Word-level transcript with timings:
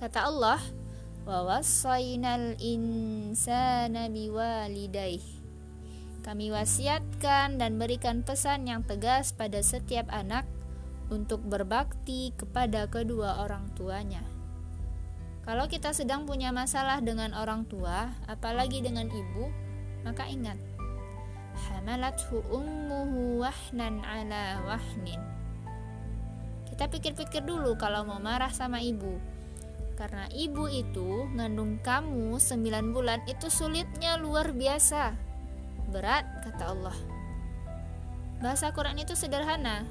Kata 0.00 0.32
Allah, 0.32 0.56
"Wa 1.28 1.44
wassaynal 1.44 2.56
insana 2.56 4.08
biwalidayh." 4.08 5.20
Kami 6.24 6.48
wasiatkan 6.48 7.60
dan 7.60 7.76
berikan 7.76 8.24
pesan 8.24 8.64
yang 8.64 8.80
tegas 8.80 9.36
pada 9.36 9.60
setiap 9.60 10.08
anak 10.08 10.48
untuk 11.12 11.44
berbakti 11.44 12.32
kepada 12.32 12.88
kedua 12.88 13.44
orang 13.44 13.68
tuanya. 13.76 14.24
Kalau 15.44 15.68
kita 15.68 15.92
sedang 15.92 16.24
punya 16.24 16.48
masalah 16.48 17.04
dengan 17.04 17.36
orang 17.36 17.68
tua, 17.68 18.16
apalagi 18.24 18.80
dengan 18.80 19.04
ibu, 19.04 19.52
maka 20.00 20.24
ingat, 20.32 20.56
hamalathu 21.68 22.40
ummuhu 22.48 23.44
wahnan 23.44 24.00
ala 24.00 24.64
wahnin. 24.64 25.20
Kita 26.72 26.88
pikir-pikir 26.88 27.44
dulu 27.44 27.76
kalau 27.76 28.08
mau 28.08 28.16
marah 28.16 28.48
sama 28.48 28.80
ibu 28.80 29.39
karena 30.00 30.24
ibu 30.32 30.64
itu 30.64 31.28
ngandung 31.36 31.76
kamu 31.84 32.40
9 32.40 32.96
bulan 32.96 33.20
itu 33.28 33.52
sulitnya 33.52 34.16
luar 34.16 34.56
biasa. 34.56 35.12
Berat, 35.92 36.24
kata 36.40 36.72
Allah. 36.72 36.96
Bahasa 38.40 38.72
Quran 38.72 38.96
itu 38.96 39.12
sederhana. 39.12 39.84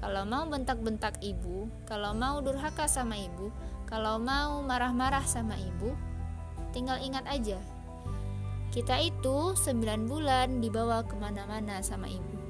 Kalau 0.00 0.24
mau 0.24 0.48
bentak-bentak 0.48 1.20
ibu, 1.20 1.68
kalau 1.84 2.16
mau 2.16 2.40
durhaka 2.40 2.88
sama 2.88 3.12
ibu, 3.20 3.52
kalau 3.84 4.16
mau 4.16 4.64
marah-marah 4.64 5.28
sama 5.28 5.52
ibu, 5.60 5.92
tinggal 6.72 6.96
ingat 7.04 7.28
aja. 7.28 7.60
Kita 8.72 9.04
itu 9.04 9.52
9 9.52 10.08
bulan 10.08 10.64
dibawa 10.64 11.04
ke 11.04 11.12
mana-mana 11.20 11.84
sama 11.84 12.08
ibu. 12.08 12.41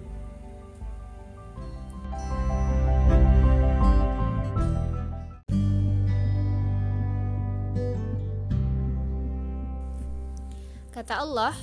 Kata 10.93 11.25
Allah, 11.25 11.57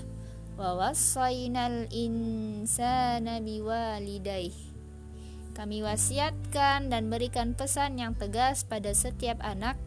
"Wa 0.58 0.74
wassaynal 0.74 1.86
insana 1.94 3.38
biwalidayh." 3.38 4.58
Kami 5.54 5.86
wasiatkan 5.86 6.90
dan 6.90 7.14
berikan 7.14 7.54
pesan 7.54 8.02
yang 8.02 8.18
tegas 8.18 8.66
pada 8.66 8.90
setiap 8.90 9.38
anak 9.46 9.78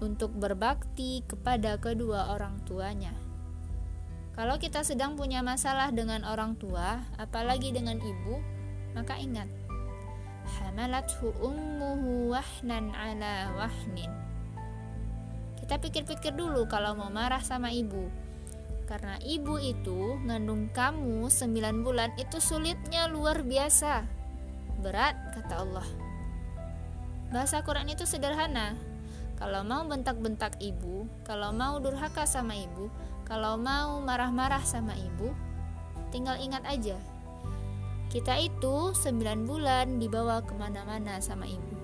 untuk 0.00 0.32
berbakti 0.32 1.20
kepada 1.28 1.76
kedua 1.76 2.32
orang 2.32 2.64
tuanya. 2.64 3.12
Kalau 4.32 4.56
kita 4.56 4.80
sedang 4.80 5.20
punya 5.20 5.44
masalah 5.44 5.92
dengan 5.92 6.24
orang 6.24 6.56
tua, 6.56 7.04
apalagi 7.20 7.76
dengan 7.76 8.00
ibu, 8.00 8.40
maka 8.96 9.20
ingat, 9.20 9.52
hamalathu 10.64 11.28
ummuhu 11.44 12.32
wahnan 12.32 12.88
ala 12.96 13.52
wahnin. 13.52 14.08
Kita 15.60 15.76
pikir-pikir 15.76 16.32
dulu 16.32 16.64
kalau 16.64 16.96
mau 16.96 17.12
marah 17.12 17.44
sama 17.44 17.68
ibu 17.68 18.27
karena 18.88 19.20
ibu 19.20 19.60
itu 19.60 20.16
ngandung 20.24 20.72
kamu 20.72 21.28
9 21.28 21.84
bulan 21.84 22.08
itu 22.16 22.40
sulitnya 22.40 23.04
luar 23.12 23.44
biasa. 23.44 24.08
Berat, 24.80 25.12
kata 25.36 25.54
Allah. 25.60 25.88
Bahasa 27.28 27.60
Quran 27.60 27.92
itu 27.92 28.08
sederhana. 28.08 28.72
Kalau 29.36 29.62
mau 29.62 29.84
bentak-bentak 29.86 30.56
ibu, 30.58 31.04
kalau 31.22 31.52
mau 31.52 31.76
durhaka 31.78 32.24
sama 32.24 32.56
ibu, 32.56 32.88
kalau 33.28 33.60
mau 33.60 34.00
marah-marah 34.00 34.64
sama 34.64 34.96
ibu, 34.96 35.30
tinggal 36.08 36.40
ingat 36.40 36.64
aja. 36.64 36.96
Kita 38.08 38.40
itu 38.40 38.96
9 38.96 39.46
bulan 39.46 40.00
dibawa 40.00 40.40
ke 40.42 40.56
mana-mana 40.56 41.20
sama 41.20 41.44
ibu. 41.44 41.77